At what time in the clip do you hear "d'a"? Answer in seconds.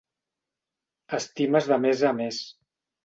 1.73-1.81